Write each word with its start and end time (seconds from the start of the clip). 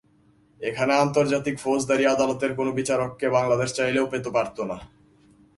এখানে 0.61 0.93
আন্তর্জাতিক 0.95 1.55
ফৌজদারি 1.59 2.05
আদালতের 2.05 2.51
কোনো 2.55 2.71
বিচারককে 2.71 3.27
বাংলাদেশ 3.29 3.69
চাইলেও 3.73 4.11
পেতে 4.11 4.29
পারত 4.35 4.57
না। 4.69 4.77